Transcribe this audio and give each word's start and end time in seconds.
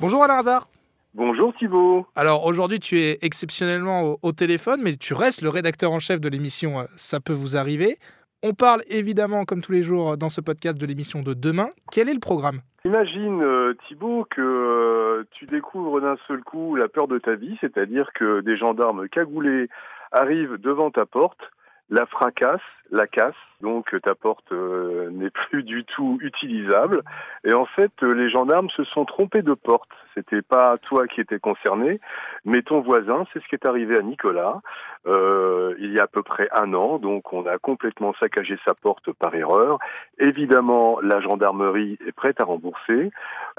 Bonjour 0.00 0.22
Alain 0.22 0.38
Hazard. 0.38 0.68
Bonjour 1.14 1.52
Thibault. 1.54 2.06
Alors 2.14 2.46
aujourd'hui 2.46 2.78
tu 2.78 3.00
es 3.00 3.18
exceptionnellement 3.22 4.02
au, 4.02 4.18
au 4.22 4.32
téléphone, 4.32 4.80
mais 4.82 4.94
tu 4.94 5.12
restes 5.12 5.42
le 5.42 5.48
rédacteur 5.48 5.90
en 5.90 5.98
chef 5.98 6.20
de 6.20 6.28
l'émission 6.28 6.78
euh, 6.78 6.84
Ça 6.96 7.18
peut 7.18 7.32
vous 7.32 7.56
arriver. 7.56 7.96
On 8.44 8.54
parle 8.54 8.82
évidemment, 8.88 9.44
comme 9.44 9.60
tous 9.60 9.72
les 9.72 9.82
jours 9.82 10.16
dans 10.16 10.28
ce 10.28 10.40
podcast, 10.40 10.78
de 10.78 10.86
l'émission 10.86 11.22
de 11.22 11.34
demain. 11.34 11.70
Quel 11.90 12.08
est 12.08 12.14
le 12.14 12.20
programme? 12.20 12.60
Imagine 12.84 13.42
euh, 13.42 13.74
Thibault 13.88 14.24
que 14.30 14.40
euh, 14.40 15.24
tu 15.32 15.46
découvres 15.46 16.00
d'un 16.00 16.16
seul 16.28 16.42
coup 16.42 16.76
la 16.76 16.86
peur 16.86 17.08
de 17.08 17.18
ta 17.18 17.34
vie, 17.34 17.58
c'est-à-dire 17.60 18.10
que 18.14 18.40
des 18.40 18.56
gendarmes 18.56 19.08
cagoulés 19.08 19.68
arrivent 20.12 20.58
devant 20.58 20.92
ta 20.92 21.04
porte, 21.04 21.40
la 21.90 22.06
fracassent, 22.06 22.60
la 22.90 23.06
cassent, 23.06 23.34
donc 23.60 23.94
ta 24.02 24.14
porte 24.14 24.52
euh, 24.52 25.10
n'est 25.12 25.30
plus 25.30 25.62
du 25.62 25.84
tout 25.84 26.18
utilisable. 26.20 27.02
Et 27.44 27.52
en 27.52 27.64
fait, 27.64 27.92
euh, 28.02 28.12
les 28.12 28.30
gendarmes 28.30 28.70
se 28.70 28.84
sont 28.84 29.04
trompés 29.04 29.42
de 29.42 29.54
porte. 29.54 29.88
C'était 30.14 30.42
pas 30.42 30.76
toi 30.78 31.06
qui 31.06 31.20
étais 31.20 31.38
concerné, 31.38 32.00
mais 32.44 32.62
ton 32.62 32.80
voisin. 32.80 33.24
C'est 33.32 33.42
ce 33.42 33.48
qui 33.48 33.54
est 33.54 33.66
arrivé 33.66 33.96
à 33.96 34.02
Nicolas 34.02 34.60
euh, 35.06 35.74
il 35.78 35.92
y 35.92 36.00
a 36.00 36.04
à 36.04 36.06
peu 36.06 36.22
près 36.22 36.48
un 36.52 36.74
an. 36.74 36.98
Donc, 36.98 37.32
on 37.32 37.46
a 37.46 37.58
complètement 37.58 38.14
saccagé 38.20 38.58
sa 38.66 38.74
porte 38.74 39.12
par 39.12 39.34
erreur. 39.34 39.78
Évidemment, 40.18 40.98
la 41.00 41.20
gendarmerie 41.20 41.98
est 42.06 42.12
prête 42.12 42.40
à 42.40 42.44
rembourser. 42.44 43.10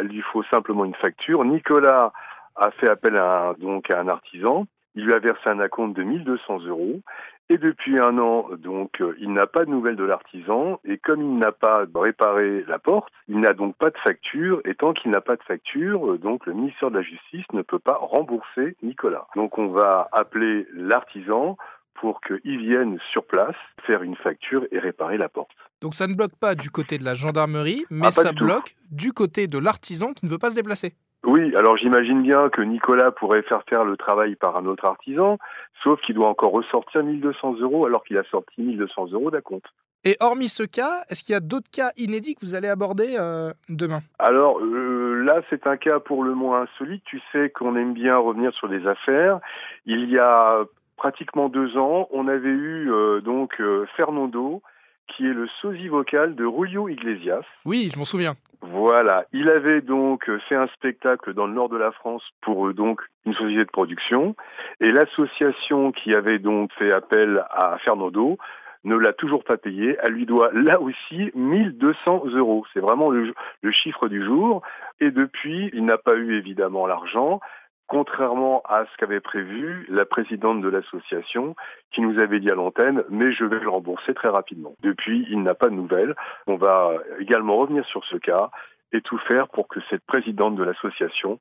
Il 0.00 0.08
lui 0.08 0.22
faut 0.32 0.42
simplement 0.44 0.84
une 0.84 0.94
facture. 0.94 1.44
Nicolas 1.44 2.12
a 2.56 2.70
fait 2.72 2.88
appel 2.88 3.16
à 3.16 3.54
donc 3.58 3.90
à 3.90 4.00
un 4.00 4.08
artisan. 4.08 4.66
Il 4.94 5.04
lui 5.04 5.12
a 5.12 5.18
versé 5.18 5.42
un 5.46 5.60
acompte 5.60 5.94
de 5.94 6.02
1200 6.02 6.60
euros. 6.66 7.00
Et 7.48 7.58
depuis 7.58 8.00
un 8.00 8.18
an, 8.18 8.48
donc, 8.58 9.00
euh, 9.00 9.14
il 9.20 9.32
n'a 9.32 9.46
pas 9.46 9.64
de 9.64 9.70
nouvelles 9.70 9.94
de 9.96 10.02
l'artisan. 10.04 10.80
Et 10.84 10.98
comme 10.98 11.22
il 11.22 11.38
n'a 11.38 11.52
pas 11.52 11.84
réparé 11.94 12.64
la 12.66 12.78
porte, 12.80 13.12
il 13.28 13.38
n'a 13.38 13.52
donc 13.52 13.76
pas 13.76 13.90
de 13.90 13.98
facture. 13.98 14.60
Et 14.64 14.74
tant 14.74 14.92
qu'il 14.92 15.12
n'a 15.12 15.20
pas 15.20 15.36
de 15.36 15.42
facture, 15.44 16.10
euh, 16.10 16.18
donc, 16.18 16.44
le 16.46 16.54
ministère 16.54 16.90
de 16.90 16.96
la 16.96 17.02
Justice 17.02 17.44
ne 17.52 17.62
peut 17.62 17.78
pas 17.78 17.98
rembourser 18.00 18.76
Nicolas. 18.82 19.28
Donc, 19.36 19.58
on 19.58 19.68
va 19.68 20.08
appeler 20.10 20.66
l'artisan 20.74 21.56
pour 22.00 22.20
qu'il 22.20 22.58
vienne 22.58 22.98
sur 23.12 23.24
place 23.24 23.54
faire 23.86 24.02
une 24.02 24.16
facture 24.16 24.66
et 24.72 24.78
réparer 24.78 25.16
la 25.16 25.28
porte. 25.28 25.56
Donc 25.80 25.94
ça 25.94 26.06
ne 26.06 26.14
bloque 26.14 26.34
pas 26.38 26.54
du 26.54 26.70
côté 26.70 26.98
de 26.98 27.04
la 27.04 27.14
gendarmerie, 27.14 27.84
mais 27.90 28.06
Ah, 28.08 28.10
pas 28.14 28.22
ça 28.22 28.32
du 28.32 28.38
tout. 28.38 28.44
bloque 28.44 28.76
du 28.90 29.12
côté 29.12 29.46
de 29.46 29.58
l'artisan 29.58 30.12
qui 30.12 30.26
ne 30.26 30.30
veut 30.30 30.36
pas 30.38 30.50
se 30.50 30.54
déplacer. 30.56 30.94
Oui, 31.26 31.54
alors 31.56 31.76
j'imagine 31.76 32.22
bien 32.22 32.48
que 32.50 32.62
Nicolas 32.62 33.10
pourrait 33.10 33.42
faire 33.42 33.64
faire 33.68 33.84
le 33.84 33.96
travail 33.96 34.36
par 34.36 34.56
un 34.56 34.64
autre 34.66 34.84
artisan, 34.84 35.38
sauf 35.82 36.00
qu'il 36.02 36.14
doit 36.14 36.28
encore 36.28 36.52
ressortir 36.52 37.02
1200 37.02 37.56
euros 37.60 37.84
alors 37.84 38.04
qu'il 38.04 38.16
a 38.16 38.22
sorti 38.30 38.62
1200 38.62 39.08
euros 39.10 39.32
d'acompte. 39.32 39.66
Et 40.04 40.16
hormis 40.20 40.48
ce 40.48 40.62
cas, 40.62 41.02
est-ce 41.10 41.24
qu'il 41.24 41.32
y 41.32 41.36
a 41.36 41.40
d'autres 41.40 41.68
cas 41.68 41.90
inédits 41.96 42.36
que 42.36 42.46
vous 42.46 42.54
allez 42.54 42.68
aborder 42.68 43.16
euh, 43.18 43.52
demain? 43.68 44.02
Alors 44.20 44.60
euh, 44.60 45.20
là, 45.24 45.42
c'est 45.50 45.66
un 45.66 45.76
cas 45.76 45.98
pour 45.98 46.22
le 46.22 46.32
moins 46.32 46.62
insolite. 46.62 47.02
Tu 47.06 47.20
sais 47.32 47.50
qu'on 47.50 47.74
aime 47.74 47.92
bien 47.92 48.16
revenir 48.16 48.52
sur 48.54 48.68
des 48.68 48.86
affaires. 48.86 49.40
Il 49.84 50.08
y 50.08 50.18
a 50.20 50.60
pratiquement 50.96 51.48
deux 51.48 51.76
ans, 51.76 52.06
on 52.12 52.28
avait 52.28 52.48
eu 52.48 52.92
euh, 52.92 53.20
donc 53.20 53.60
Fernando, 53.96 54.62
qui 55.08 55.26
est 55.26 55.34
le 55.34 55.48
sosie 55.60 55.88
vocal 55.88 56.36
de 56.36 56.44
Julio 56.44 56.88
Iglesias. 56.88 57.42
Oui, 57.64 57.90
je 57.92 57.98
m'en 57.98 58.04
souviens. 58.04 58.36
Voilà, 58.72 59.26
il 59.32 59.48
avait 59.48 59.80
donc 59.80 60.28
fait 60.48 60.56
un 60.56 60.66
spectacle 60.68 61.34
dans 61.34 61.46
le 61.46 61.52
nord 61.52 61.68
de 61.68 61.76
la 61.76 61.92
France 61.92 62.22
pour 62.40 62.66
euh, 62.66 62.74
donc 62.74 63.00
une 63.24 63.34
société 63.34 63.64
de 63.64 63.70
production 63.70 64.34
et 64.80 64.90
l'association 64.90 65.92
qui 65.92 66.14
avait 66.14 66.38
donc 66.40 66.72
fait 66.78 66.90
appel 66.90 67.44
à 67.50 67.78
Fernando 67.84 68.38
ne 68.82 68.96
l'a 68.96 69.12
toujours 69.12 69.44
pas 69.44 69.56
payé. 69.56 69.96
Elle 70.02 70.14
lui 70.14 70.26
doit 70.26 70.50
là 70.52 70.80
aussi 70.80 71.30
1200 71.34 72.24
euros. 72.34 72.64
C'est 72.72 72.80
vraiment 72.80 73.10
le 73.10 73.72
chiffre 73.72 74.08
du 74.08 74.24
jour. 74.24 74.62
Et 75.00 75.10
depuis, 75.10 75.70
il 75.72 75.84
n'a 75.84 75.98
pas 75.98 76.14
eu 76.14 76.36
évidemment 76.36 76.86
l'argent. 76.86 77.40
Contrairement 77.88 78.62
à 78.68 78.84
ce 78.84 78.96
qu'avait 78.98 79.20
prévu 79.20 79.86
la 79.88 80.04
présidente 80.04 80.60
de 80.60 80.68
l'association, 80.68 81.54
qui 81.92 82.00
nous 82.00 82.18
avait 82.20 82.40
dit 82.40 82.50
à 82.50 82.54
l'antenne, 82.54 83.04
mais 83.10 83.32
je 83.32 83.44
vais 83.44 83.60
le 83.60 83.68
rembourser 83.68 84.12
très 84.14 84.28
rapidement. 84.28 84.74
Depuis, 84.82 85.26
il 85.30 85.42
n'a 85.42 85.54
pas 85.54 85.68
de 85.68 85.74
nouvelles. 85.74 86.16
On 86.46 86.56
va 86.56 86.94
également 87.20 87.56
revenir 87.56 87.84
sur 87.86 88.04
ce 88.06 88.16
cas 88.16 88.50
et 88.92 89.00
tout 89.02 89.18
faire 89.28 89.48
pour 89.48 89.68
que 89.68 89.80
cette 89.88 90.04
présidente 90.04 90.56
de 90.56 90.64
l'association 90.64 91.38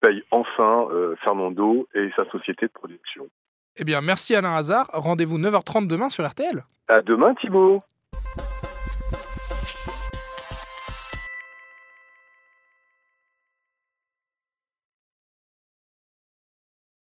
paye 0.00 0.22
enfin 0.30 0.86
euh, 0.92 1.16
Fernando 1.24 1.88
et 1.94 2.10
sa 2.16 2.24
société 2.30 2.66
de 2.66 2.72
production. 2.72 3.26
Eh 3.76 3.84
bien, 3.84 4.00
merci 4.00 4.34
Alain 4.34 4.54
Hazard. 4.54 4.88
Rendez-vous 4.92 5.38
9h30 5.38 5.86
demain 5.86 6.08
sur 6.08 6.26
RTL. 6.26 6.64
À 6.88 7.02
demain 7.02 7.34
Thibault 7.34 7.78